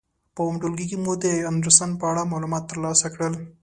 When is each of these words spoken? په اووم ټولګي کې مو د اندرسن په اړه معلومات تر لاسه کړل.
په 0.35 0.39
اووم 0.43 0.55
ټولګي 0.61 0.85
کې 0.89 0.97
مو 1.03 1.13
د 1.23 1.25
اندرسن 1.51 1.89
په 1.99 2.05
اړه 2.11 2.29
معلومات 2.31 2.63
تر 2.69 2.77
لاسه 2.85 3.07
کړل. 3.13 3.33